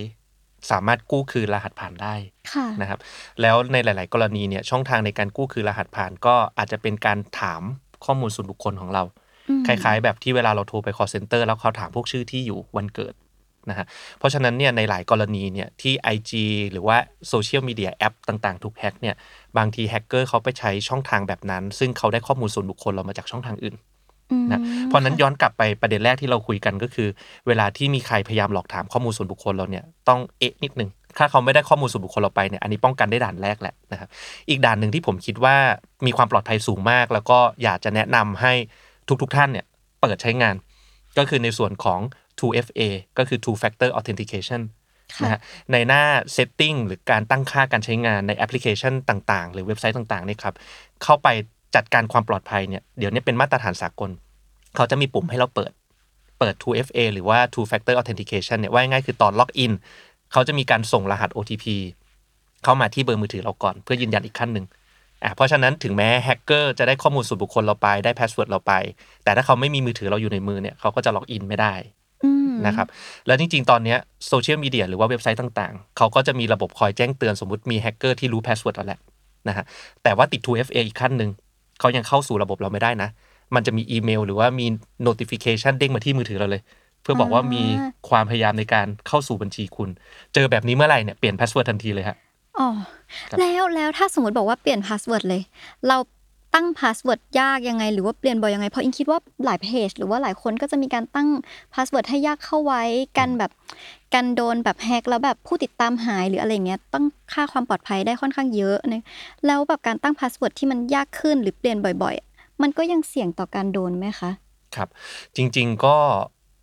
[0.72, 2.16] สามารถกู้คืนรหัสผ่านได้
[2.54, 3.00] ค่ะนะครับ
[3.42, 7.62] แล้วในหลาย ๆ กรณีเนี่ยช่องทางในการกู้คืนรหัสผ่านก็อาจจะเป็นการถาม
[8.06, 9.04] ข้อมูลส่วนบุคคลของเรา
[9.50, 13.14] อืมคล้าย ๆ แบบที่เวลาเราโทรไป call center แล้วเขาถามพวกชื่อที่อยู่วันเกิด
[13.70, 13.86] นะฮะ
[14.20, 16.32] เพราะฉะนั้นเนี่ยในหลายกรณีเนี่ยที่ IG
[16.72, 16.98] หรือว่า
[17.30, 19.16] โซเชียลมีเดียแอปต่าง ๆ ถูกแฮ็กเนี่ย
[19.58, 23.93] บางทีแฮกเกอร์เขาไปใช้ช่องทางแบบนั้น ซึ่งเขาได้ข้อมูลส่วนบุคคลเรามาจากช่องทางอื่นอืม
[24.52, 27.08] นะเพราะฉะนั้นย้อนกลับไปประเด็นแรกที่เราคุยกันก็คือ
[27.48, 34.10] เวลาที่มีใครพยายามหลอกถามข้อมูลส่วนบุคคลเราเนี่ยต้องเอ๊ะนิดนึงถ้าเขาไม่ได้ข้อมูลส่วนบุคคลเราไปเนี่ยอันนี้ป้องกันได้ด่านแรกแหละนะครับ
[34.50, 35.56] อีกด่านหนึ่งที่ผมคิดว่า
[36.06, 38.54] มีความปลอดภัยสูงมาก แล้วก็อยากจะแนะนำให้
[39.22, 39.66] ทุกๆท่านเนี่ย
[40.02, 40.56] เปิดใช้งาน
[41.18, 42.00] ก็คือในส่วนของ
[42.40, 42.82] 2FA
[43.18, 44.62] ก็คือ Two Factor Authentication
[45.14, 45.40] ค่ะนะฮะ
[45.72, 46.04] ในหน้า
[46.36, 50.56] Setting หรือการตั้งค่าการใช้งานในแอปพลิเคชันต่าง ๆ หรือเว็บไซต์ต่างๆเนี่ยครับ
[51.04, 51.28] เข้าไป
[51.76, 54.10] จัดการความปลอดภัยเนี่ยเดี๋ยวนี้เป็นมาตรฐานสากล
[54.76, 55.72] เขาจะมีปุ่มให้เราเปิด
[56.40, 59.72] เปิด 2FA หรือว่า Two Factor Authentication เนี่ยว่าง่ายๆคือตอนล็อกอิน
[60.32, 61.66] เขาจะมีการส่งรหัส OTP
[62.64, 64.66] เข้ามาที่เบอร์มือถือเราก่อนเพื่อยืนยันอีกขั้นหนึ่ง
[65.24, 68.74] อะเพราะฉะนั้นถึงแม้แฮกเกอร์จะได้ข้อมูลส่วนบุคคลเราไปได้ password เราไป
[69.24, 71.74] แต่ถ้าเขาไม่มีมือถือเราอยู่ในมือเนี่ยเขาก็จะล็อกอินไม่ได้
[72.24, 72.88] อืมนะครับ
[73.28, 73.96] แล้วจริง ๆ ตอนเนี้
[74.28, 79.00] โซเชียลมีเดียหรือว่าเว็บไซต์ต่างๆ เขาก็จะมีระบบคอยแจ้งเตือนสมมติมีแฮกเกอร์ที่รู้ password เราแล้ว
[79.48, 79.66] นะฮะ
[80.04, 81.30] แต่ว่าติด 2FA อีกขั้นหนึ่ง
[81.84, 83.10] เขายังเข้าสู่ระบบเราไม่ได้นะ
[83.56, 84.66] มันจะมีอีเมล หรือว่ามี
[85.08, 86.62] notification เด้งมาที่มือถือเราเลย
[87.02, 87.64] เพื่อบอกว่ามี
[88.10, 89.90] ความพยายามในการเข้าสู่บัญชีคุณ
[90.34, 92.18] เจอแบบนี้เมื่อไหร่เนี่ยเปลี่ยน password ทันทีเลยฮะ
[92.58, 92.68] อ๋อ
[93.30, 95.42] ครับแล้วแล้วถ้าสมมติบอกว่าเปลี่ยน password เลย
[95.88, 95.98] เรา
[96.54, 101.30] ตั้ง password ยากยังไง หรือว่าเปลี่ยนบ่อยยังไง เพราะอิงคิดว่าหลายเพจหรือว่าหลายคนก็จะมีการตั้ง
[101.74, 102.84] password ให้ยากเข้าไว้
[103.18, 103.52] กันแบบ
[104.14, 109.04] กันโดนแบบ hack แล้วแบบผู้ติดตามหายหรืออะไรเงี้ยตั้งค่าความปลอดภัยได้ค่อนข้างเยอะนะ
[109.46, 114.32] แล้วแบบการตั้ง password ที่มันยากขึ้นหรือเปลี่ยนบ่อย ๆ มันก็ยังเสี่ยงต่อการโดนไหมคะ
[114.76, 114.88] ครับ
[115.36, 115.98] จริง ๆก็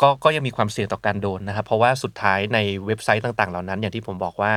[0.03, 4.53] ก็ก็ยังมีความเสี่ยงต่อการโดนนะครับ เพราะว่าสุดท้ายในเว็บไซต์ต่างๆ เหล่านั้น อย่างที่ผมบอกว่า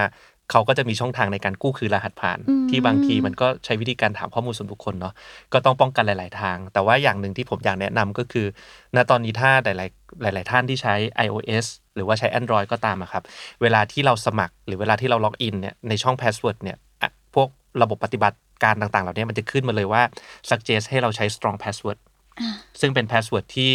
[0.51, 5.13] เขาก็จะมีช่องทางในการกู้คืนรหัสผ่านอืมที่บางทีมันก็ใช้วิธีการถามข้อมูลส่วนบุคคลเนาะ
[5.53, 8.45] ก็ต้องป้องกันหลาย ๆ ทาง แต่ว่าอย่างหนึ่งที่ผมอยากแนะนำก็คือ
[8.95, 10.93] ณตอนนี้ถ้าหลาย ๆ หลาย ๆ ท่านที่ใช้
[11.25, 13.23] iOS หรือว่าใช้ Android ก็ตามอะครับ
[13.61, 17.47] เวลาที่เราสมัครหรือเวลาที่เราล็อกอินเนี่ยในช่อง password เนี่ยอะพวก
[17.81, 20.01] ระบบปฏิบัติการต่าง ๆ เหล่านี้มันจะขึ้นมาเลยว่า
[20.49, 21.99] suggest ให้เราใช้ strong password
[22.81, 23.71] ซึ่งเป็น password ที่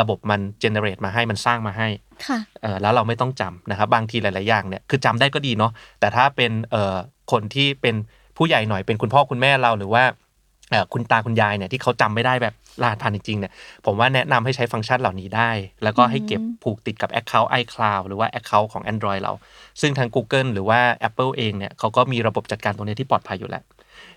[0.00, 1.88] ระบบมัน generate มาให้มันสร้างมาให้
[2.26, 6.96] ค่ะเออแล้วเราไม่ต้องจำนะครับ บางทีหลาย ๆ อย่างเนี่ยคือจำได้ก็ดีเนาะแต่ถ้าเป็นเอ่อ
[7.32, 7.94] คนที่เป็น
[8.36, 10.04] ผู้ใหญ่หน่อยเป็นคุณพ่อคุณแม่เราหรือว่า
[10.70, 13.52] เอ่อคุณตาคุณยายเนี่ยที่เขาจำไม่ได้แบบรหัสผ่านจริงๆเนี่ย
[13.86, 15.50] ผมว่าแนะนำให้ใช้ฟังก์ชันเหล่านี้ได้
[15.82, 19.32] แล้วก็ให้เก็บผูกติดกับ Account iCloud หรือว่า Account ของ Android เรา
[19.80, 23.62] ซึ่งทาง Google หรือว่า Apple เองเนี่ยเขาก็มีระบบจัดการตรงนี้ที่ปลอดภัยอยู่แล้ว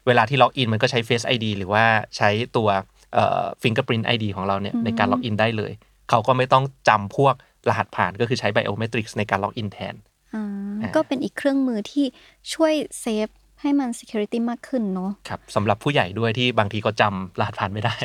[0.08, 1.84] เวลาที่ล็อกอินมันก็ใช้ Face ID หรือว่า
[2.18, 2.70] ใช้ตัว
[3.14, 5.72] เอ่อ Fingerprint ID ของเราเนี่ยในการล็อกอินได้เลย
[6.10, 7.36] เขาก็ไม่ต้องจำพวก
[7.70, 9.96] รหัสผ่านก็คือใช้ Biometrics ในการล็อกอินแทน
[10.36, 10.46] อ่า
[10.82, 12.06] อ่าก็เป็นอีกเครื่องมือที่
[12.54, 13.28] ช่วยเซฟ
[13.62, 17.96] ให้มัน security มากขึ้นเนาะครับสำหรับผู้ใหญ่ด้วยที่บางทีก็จำรหัสผ่านไม่ได้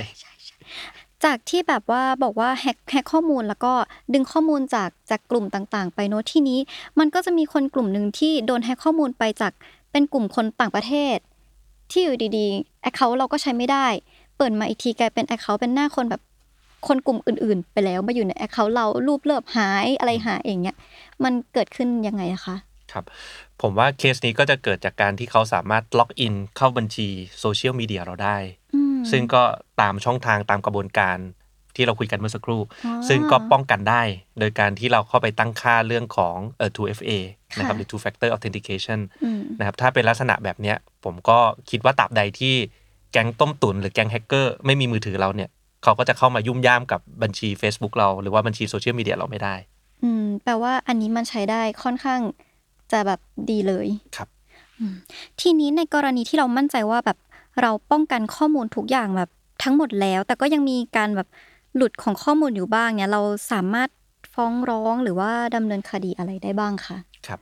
[1.24, 3.72] จากที่แบบว่าบอกว่าแฮกแฮกข้อมูลแล้วก็
[4.12, 6.58] ดึงข้อมูลจากจากกลุ่มต่างๆ ไปเนอะที่นี้
[6.98, 9.52] มันก็จะมีคนกลุ่มหนึ่งที่โดนแฮกข้อมูลไปจาก
[9.92, 11.16] เป็นกลุ่มคนต่างประเทศ
[11.90, 13.86] ที่อยู่ดีๆ account เราก็ใช้ไม่ได้
[14.38, 16.22] เปิดมาอีกทีกลายเป็น account เป็นหน้าคนแบบ
[16.86, 20.76] คนกลุ่มอื่น ๆ ไปแล้วมาอยู่ใน account เรารูปเริบหายอะไรหายอย่างเงี้ย
[21.24, 22.56] มันเกิดขึ้นยังไงอะคะ
[22.92, 23.04] ครับ
[23.62, 27.08] ผมว่าเคสนี้ก็จะเกิดจากการที่เขาสามารถ login เข้าบัญชี
[27.40, 28.36] โซเชียลมีเดียเราได้
[28.74, 29.42] อืมซึ่งก็
[29.80, 31.18] ตามช่องทางตามกระบวนการ
[31.76, 34.02] ที่เราคุยกันเมื่อสักครู่อ๋อซึ่งก็ป้องกันได้
[34.38, 37.10] โดยการที่เราเข้าไปตั้งค่าเรื่องของเอ่อ 2FA
[37.56, 41.38] นะครับค่ะหรือ Two Factor Authentication อืมนะครับถ้าเป็นลักษณะแบบเนี้ยผมก็
[41.70, 42.54] คิดว่าตราบใดที่
[43.12, 45.48] แก๊งต้มตุ๋นหรือแก๊งแฮกเกอร์ไม่มีมือถือเราเนี่ย
[45.82, 49.54] เขาก็จะเข้ามายุ่มย่ามกับบัญชี Facebook เรา หรือว่าบัญชีโซเชียลมีเดียเราไม่ได้
[50.02, 52.20] อืม แปลว่าอันนี้มันใช้ได้ค่อนข้าง
[52.92, 54.28] จะแบบดีเลยครับ
[54.78, 54.94] อืม
[55.40, 57.18] ทีนี้ในกรณีที่เรามั่นใจว่าแบบ
[57.62, 59.30] เราป้องกันข้อมูลทุกอย่างแบบ
[59.62, 61.28] ทั้งหมดแล้ว แต่ก็ยังมีการแบบ
[61.76, 63.88] หลุดของข้อมูลอยู่บ้างเนี่ยเราสามารถ
[64.34, 67.40] ฟ้องร้องหรือว่าดำเนินคดีอะไรได้บ้างคะครับ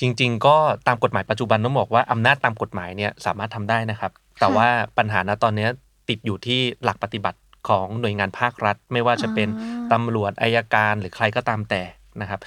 [0.00, 4.68] จริง ๆ ก็ตามกฎหมายปัจจุบันต้องบอกว่าอำนาจตามกฎหมายเนี่ยสามารถทำได้นะครับ แต่ว่า
[4.98, 5.70] ปัญหาณตอนเนี้ย
[6.08, 11.82] ติดอยู่ที่หลักปฏิบัติของหน่วยงานภาครัฐ ไม่ว่าจะเป็นอ่าตำรวจอายการหรือใครก็ตามแต่
[12.20, 12.40] นะครับ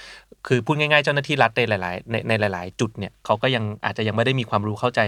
[0.46, 5.00] คือพูดง่ายๆเจ้าหน้าที่รัฐในหลายๆในในหลาย ๆ จุดเนี่ยเขาก็ยังอาจจะยังไม่ได้มีความรู้เข้าใจ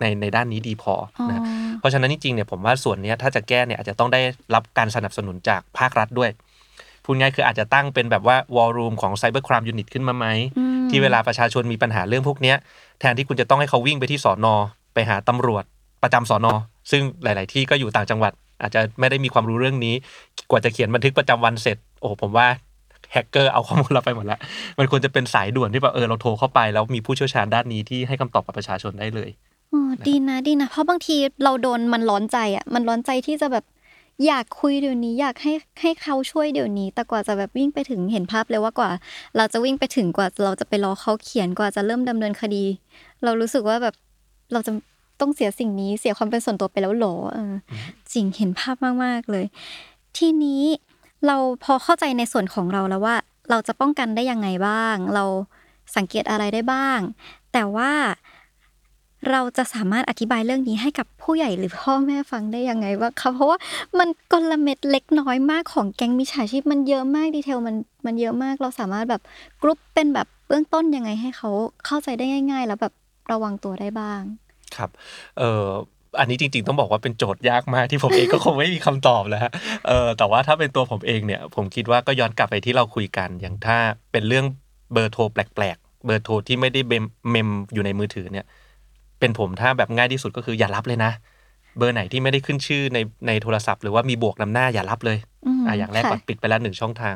[0.00, 1.44] ในในด้านนี้ดีพออ๋อนะครับ
[1.80, 4.20] เพราะฉะนั้นจริงๆเนี่ยผมว่าส่วนเนี้ยถ้าจะแก้เนี่ยอาจจะต้องได้
[4.54, 6.30] รับการสนับสนุนจากภาครัฐด้วย
[7.04, 10.26] พูดง่ายคืออาจจะตั้งเป็นแบบว่าวอลลุ่มของ Cyber Crime Unit ขึ้นมาไหม
[10.58, 12.56] อืมที่เวลาประชาชนมีปัญหาเรื่องพวกเนี้ย
[13.00, 14.54] แทนที่คุณจะต้องให้เขาวิ่งไปที่สอนอ
[14.94, 15.64] ไปหาตำรวจ
[16.02, 16.54] ประจำสอนอ
[16.90, 18.32] ซึ่งหลาย ๆ ที่ก็อยู่ต่างจังหวัด
[18.62, 19.94] อาจจะไม่ได้มีความรู้เรื่องนี้
[20.50, 22.46] กว่าจะเขียนบันทึกประจำวันเสร็จ โอ้ผมว่า
[23.12, 24.38] แฮกเกอร์เอาข้อมูลเราไปหมดแล้ว
[24.78, 29.30] มันควรจะเป็นสายด่วนที่แบบเออเราโทรเข้าไป แล้วมีผู้เชี่ยวชาญด้านนี้ที่ให้คำตอบกับประชาชนได้เลย
[29.72, 33.64] อ๋อดีนะดีนะเพราะบางทีเราโดนมันร้อนใจอะมันร้อนใจที่จะแบบ
[34.26, 38.90] อยากคุยเดี๋ยวนี้อยากให้ให้เขาช่วยเดี๋ยวนี้ แต่กว่าจะแบบวิ่งไปถึงเห็นภาพเลยว่ากว่า
[39.36, 42.64] เราจะวิ่งไปถึงกว่าเราจะไปรอเขาเขียนกว่าจะเริ่มดำเนินคดี
[43.24, 43.94] เรารู้สึกว่าแบบ
[44.52, 44.72] เราจะ
[45.20, 47.52] ต้องเสียสิ่งนี้เสียความเป็นส่วนตัวไปแล้วหรอเออ
[48.12, 49.46] จริงเห็นภาพมากๆเลย
[50.16, 50.62] ทีนี้
[51.26, 53.16] เราพอเข้าใจในส่วนของเราแล้วว่า
[53.50, 55.24] เราจะป้องกันได้ยังไงบ้าง เรา
[55.96, 56.98] สังเกตอะไรได้บ้าง
[57.52, 57.92] แต่ว่า
[59.30, 63.58] เราจะสามารถอธิบายเรื่องนี้ให้กับผู้ใหญ่หรือพ่อแม่ฟังได้ยังไงบ้างคะเพราะว่า
[63.98, 67.76] มันกลเม็ดเล็กน้อยมากของแก๊งมิจฉาชีพมันเยอะมาก detail มัน
[68.06, 69.22] มันเยอะมาก เราสามารถแบบ
[69.62, 71.50] กรุ๊ปเป็นแบบเบื้องต้นยังไงให้เขา
[71.86, 72.92] เข้าใจได้ง่าย ๆ แล้วแบบ
[73.32, 74.22] ระวังตัวได้บ้าง
[74.76, 74.90] ครับ
[75.38, 75.68] เอ่อ
[76.20, 79.52] อันนี้จริงๆต้องบอกว่าเป็นโจทย์ยากมากที่ผมเองก็คงไม่มีคำตอบแล้วฮะ
[79.86, 83.76] เออแต่ว่าถ้าเป็นตัวผมเองเนี่ย ผมคิดว่าก็ย้อนกลับไปที่เราคุยกัน อย่างถ้า
[84.12, 84.46] เป็นเรื่อง
[84.92, 88.46] เบอร์โทรแปลกๆ เบอร์โทรที่ไม่ได้เมมเมมอยู่ในมือถือเนี่ย
[89.20, 91.12] เป็นผมถ้าแบบง่ายที่สุดก็คืออย่ารับเลยนะ
[91.78, 97.14] เบอร์ไหนที่ไม่ได้ขึ้นชื่อในในโทรศัพท์ หรือว่ามีบวกนำหน้าอย่ารับเลยอืมอะอย่างแรกค่ะก่อนปิดไปแล้วหนึ่งช่องทาง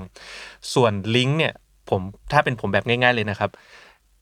[0.75, 1.55] ส่วนลิงก์เนี่ย
[1.91, 2.01] ผม
[2.33, 3.51] ถ้าเป็นผมแบบง่าย ๆเลยนะครับ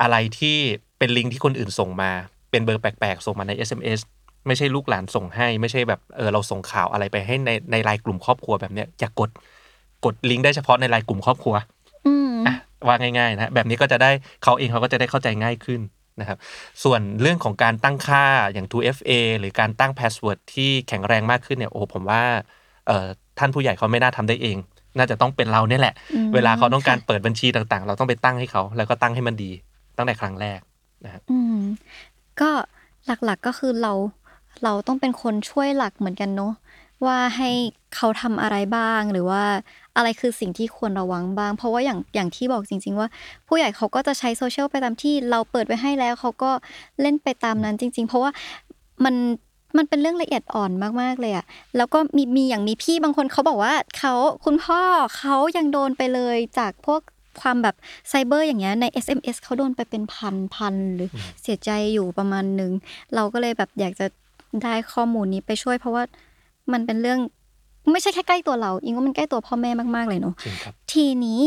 [0.02, 0.56] อะไรที่
[0.98, 2.10] เป็นลิงก์ที่คนอื่นส่งมา
[2.50, 4.00] เป็นเบอร์แปลกๆ ส่งมาใน SMS
[4.46, 9.30] ไม่ใช่ลูกหลานส่งให้ ไม่ใช่แบบเออเราส่งข่าวอะไรไปให้ในในไลน์กลุ่มครอบครัวแบบเนี้ยอย่ากด
[10.04, 11.54] กดลิงก์ได้เฉพาะในไลน์กลุ่มครอบครัว
[12.06, 12.54] อืมอะ
[12.86, 14.10] ว่าง่ายๆนะแบบนี้ก็จะได้
[14.42, 15.80] เขาเองเขาก็จะได้เข้าใจง่ายขึ้น
[16.20, 16.38] นะครับ
[16.84, 22.22] ส่วนเรื่องของการตั้งค่าอย่าง 2FA หรือการตั้ง password ที่แข็งแรงมากขึ้นเนี่ยโอ้ผมว่า
[22.86, 23.06] เอ่อ
[23.38, 24.56] ท่านผู้ใหญ่เขาไม่น่าทำได้เอง
[24.98, 29.50] น่าจะต้องเป็นเราเนี่ยแหละอืมเวลาเขาต้องการค่ะเปิดบัญชีต่างๆ เราต้องไปตั้งให้เขา แล้วก็ตั้งให้มันดี
[29.96, 30.60] ตั้งแต่ครั้งแรก
[31.04, 31.58] นะครับอืม
[32.40, 32.50] ก็
[33.06, 33.92] หลักๆก็คือเรา
[34.64, 36.52] เราต้องเป็นคนช่วยหลักเหมือนกันเนาะ
[37.06, 37.50] ว่าให้
[37.94, 39.42] เขาทำอะไรบ้าง หรือว่า
[39.96, 43.08] อะไรคือสิ่งที่ควรระวังบ้าง เพราะว่าอย่างอย่างที่บอกจริง ๆ ว่า
[43.48, 46.50] ผู้ใหญ่เขาก็จะใช้โซเชียลไปตามที่เราเปิดไว้ให้แล้วเขาก็
[47.00, 48.30] เล่นไปตามนั้นจริง ๆ เพราะว่า
[49.04, 49.14] มัน
[49.76, 50.70] มันเป็นเรื่องละเอียดอ่อน
[51.00, 51.44] มากๆเลยอะ
[51.76, 54.80] แล้วก็มีมีอย่างมีพี่บางคนเขาบอกว่าเขาคุณพ่อ
[55.16, 57.00] เขายังโดนไปเลยจากพวก
[57.40, 57.76] ความแบบ
[58.08, 62.72] ไซเบอร์อย่างเงี้ยใน SMS เขาโดนไปเป็นพันพันหรืออเสียใจอยู่ประมาณหนึ่ง
[63.14, 64.06] เราก็เลยแบบอยากจะ
[64.62, 66.02] ได้ข้อมูลนี้ไปช่วย เพราะว่า
[66.72, 67.18] มันเป็นเรื่อง
[67.92, 71.40] ไม่ใช่แค่ใกล้ตัวเราอิงว่ามันใกล้ตัวพ่อแม่มาก ๆ เลยเนาะจริงครับทีนี้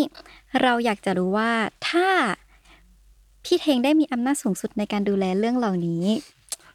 [0.62, 1.52] เราอยากจะรู้ว่า
[1.90, 2.08] ถ้า
[3.44, 6.04] พี่เทงได้มีอำนาจสูงสุดในการดูแลเรื่องเหล่านี้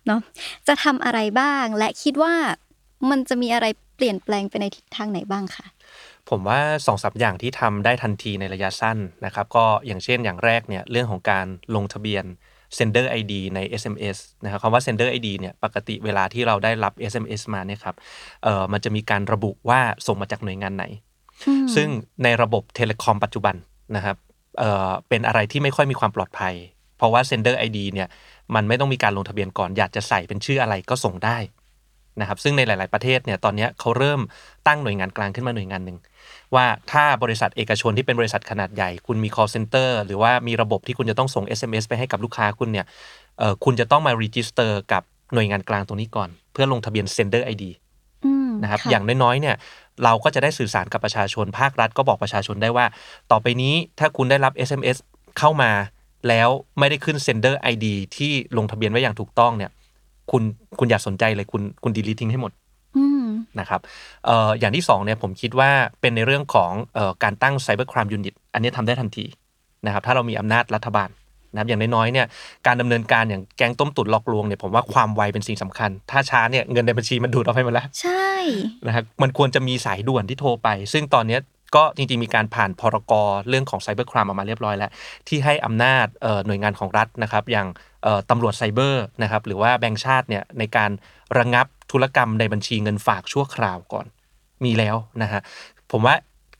[0.07, 0.21] เนาะ
[0.67, 2.35] จะทำอะไรบ้างและคิดว่า
[3.11, 5.67] มันจะมีอะไร เปลี่ยนแปลงไปในทิศทางไหนบ้างคะ
[6.31, 12.25] ผมว่า2อสอย่างที่ทำได้ทันทีในระยะสั้นนะครับก็อย่างเช่นอย่างแรกเนี่ยเรื่องของการลงทะเบียน
[12.79, 17.97] sender ID ใน SMS นะครับคำว่า sender ID เนี่ยปกติเวลาที่เราได้รับ SMS มาเนี่ยครับ
[18.45, 20.85] เอ่อมันจะมีการระบุว่าส่งมาจากหน่วยงานไหน
[21.47, 21.89] อืมซึ่ง
[22.25, 23.57] ในระบบเทเลคอมปัจจุบัน
[23.97, 24.17] นะครับ
[24.59, 26.55] เอ่อเป็นอะไรที่ไม่ค่อยมีความปลอดภัย
[26.99, 28.09] เพราะว่า sender ID เนี่ย
[28.55, 31.39] มันไม่ต้องมีการลงทะเบียนก่อนอยากจะใส่เป็นชื่ออะไรก็ส่งได้
[32.21, 34.21] นะครับซึ่งในหลาย ๆประเทศเนี่ยตอนเนี้ยเขาเริ่ม
[34.67, 35.99] ตั้งหน่วยงานกลางขึ้นมาหน่วยงานหนึ่ง
[36.55, 42.87] ว่าถ้าบริษัทเอกชนที่เป็นบริษัทขนาดใหญ่ คุณมี call center หรือว่ามีระบบที่คุณจะต้องส่ง SMS ไปให้กับลูกค้าคุณเนี่ย
[43.39, 45.03] เอ่อคุณจะต้องมา register กับ
[45.35, 47.65] หน่วยงานกลางตรงนี้ก่อน เพื่อลงทะเบียน sender ID
[48.25, 49.57] อืมนะครับค่ะอย่างน้อยๆเนี่ย
[50.05, 52.87] เราก็จะได้สื่อสารกับประชาชน ภาครัฐก็บอกประชาชนได้ว่า
[53.31, 54.97] ต่อไปนี้ถ้าคุณได้รับ SMS
[55.39, 55.71] เข้ามา
[56.29, 56.49] แล้ว
[56.79, 59.71] ไม่ได้ขึ้น sender ID ที่ลงทะเบียนไว้อย่างถูกต้องเนี่ย
[60.31, 60.43] คุณ
[60.79, 62.53] คุณอย่าสนใจเลยคุณคุณ delete ทิ้งให้หมด
[62.97, 63.27] อืม
[63.61, 63.81] นะครับ
[64.27, 69.25] เอ่ออย่างที่สองเนี่ยผมคิดว่าเป็นในเรื่องของเอ่อการตั้ง Cyber Crime Unit อันนี้ทำได้ทันที
[69.87, 71.11] นะครับ ถ้าเรามีอำนาจรัฐบาล
[71.53, 72.27] นะครับอย่างน้อยๆเนี่ย
[72.67, 78.31] การดำเนินการอย่างแกงต้มตุ๋นหลอกลวงเนี่ยผมว่าความไวเป็นสิ่งสำคัญ ถ้าช้าเนี่ยเงินในบัญชีมันดูดเอาไปหมดแล้ว ใช่
[78.87, 81.41] นะครับมันควรจะมีสายด่วนที่โทรไป ซึ่งตอนเนี้ย
[81.77, 83.12] ก็จริงๆ มีการผ่านพรก
[83.49, 84.91] เรื่องของไซเบอร์ครามออกมาเรียบร้อยแล้ว
[85.29, 87.67] ที่ให้อำนาจเอ่อหน่วยงานของรัฐนะครับ อย่าง
[88.03, 90.91] เอ่อตำรวจไซเบอร์นะครับหรือว่าแบงก์ชาติเนี่ยในการ
[91.39, 94.07] ระงับธุรกรรมในบัญชีเงินฝากชั่วคราวก่อน
[94.65, 95.41] มีแล้วนะฮะ
[95.93, 96.15] ผมว่า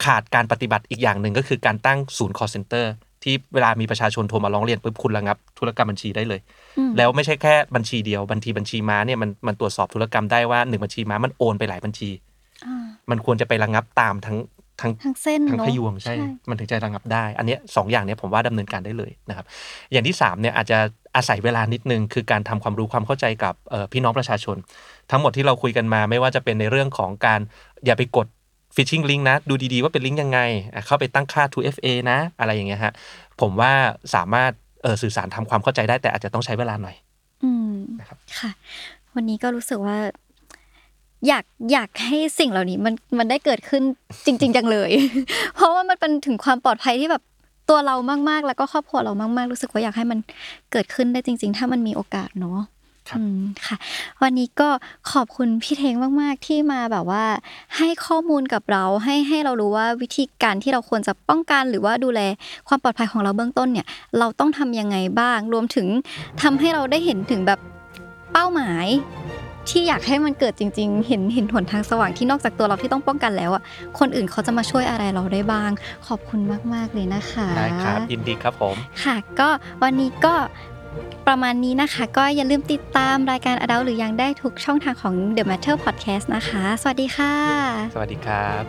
[0.05, 2.85] ขาดการปฏิบัติอีกอย่างหนึ่งก็คือการตั้งศูนย์ call center
[3.23, 6.41] ที่เวลามีประชาชนโทรมาร้องเรียนปุ๊บคุณระงับธุรกรรมบัญชีได้เลย
[6.77, 12.09] อืมแล้วไม่ใช่แค่บัญชีเดียวบัญชีบัญชีม้าเนี่ยมันมันตรวจสอบธุรกรรมได้ว่าหนึ่งบัญชีม้ามันโอนไปหลายบัญชี
[12.65, 14.37] อ่ามันควรจะไประงับตามทั้ง
[14.81, 16.15] ทั้งทั้งเส้นทั้งเนาะพยวงใช่
[16.49, 19.45] มันถึงจะระงับได้ อันเนี้ยสองอย่างเนี้ยผมว่าดำเนินการได้เลยนะครับ
[19.91, 20.77] อย่างที่สามเนี่ยอาจจะ
[21.15, 24.57] อาศัยเวลานิดนึง คือการทำความรู้ความเข้าใจกับเอ่อพี่น้องประชาชน
[25.11, 27.39] ทั้งหมดที่เราคุยกันมาไม่ว่าจะเป็นในเรื่องของการ
[27.85, 28.27] อย่าไปกด
[28.75, 30.39] ฟิชชิงลิงก์นะ ดูดีๆว่าเป็นลิงก์ยังไง
[30.73, 32.93] อะเข้าไปตั้งค่า 2FA นะ อะไรอย่างเงี้ยฮะ
[33.41, 33.71] ผมว่า
[34.15, 34.51] สามารถ
[34.83, 36.95] เอ่อสื่อสารทำความเข้าใจได้แต่อาจจะต้องใช้เวลาหน่อย
[37.43, 38.51] อืมนะครับค่ะ
[39.15, 39.97] วันนี้ก็รู้สึกว่า
[41.27, 43.83] อยากอยากให้สิ่งเหล่านี้มันมันได้เกิดขึ้น
[44.25, 44.91] จริง ๆ จังเลย
[45.55, 47.23] เพราะว่ามันเป็นถึงความปลอดภัยที่แบบ
[47.69, 47.95] ตัวเรา
[48.29, 50.19] มากๆ แล้วก็ครอบครัวเรามากๆ รู้สึกว่าอยากให้มัน
[50.71, 52.59] เกิดขึ้นได้จริง ๆ ถ้ามันมีโอกาสเนาะ
[53.09, 53.77] ครับอืมค่ะ
[54.21, 54.69] วันนี้ก็
[55.11, 57.25] ขอบคุณพี่เทงมาก ๆ ที่มาแบบว่า
[57.77, 62.21] ให้ข้อมูลกับเราให้ให้เรารู้ว่าวิธีการที่เราควรจะป้องกันหรือว่าดูแล
[62.67, 63.87] ความปลอดภัยของเราเบื้องต้นเนี่ย
[64.19, 65.87] เราต้องทำยังไงบ้าง รวมถึง
[66.41, 67.59] ทำให้เราได้เห็นถึงแบบ
[68.33, 68.87] เป้าหมาย
[69.69, 73.63] ที่อยากให้มันเกิดจริง ๆ เห็นเห็นหนทางสว่างที่นอกจากตัวเราที่ต้องป้องกันแล้วอะ
[73.99, 75.69] คนอื่นเขาจะมาช่วยอะไรเราได้บ้าง
[76.07, 76.39] ขอบคุณ
[76.73, 79.49] มาก ๆ เลยนะคะได้ครับยินดีครับผมค่ะ ก็
[79.83, 80.33] วันนี้ก็
[81.27, 87.33] ประมาณนี้นะคะ ก็อย่าลืมติดตามรายการ Adult หรือยังได้ทุกช่องทางของ The Matter Podcast นะคะ สวัสดีค่ะ
[87.93, 88.63] สวัสดีครับ